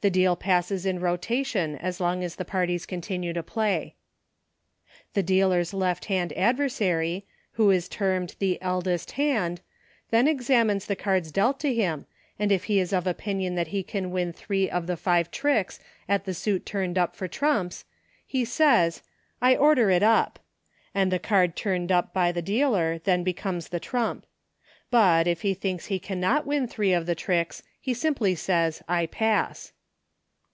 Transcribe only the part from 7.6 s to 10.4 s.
is termed the eldest hand, then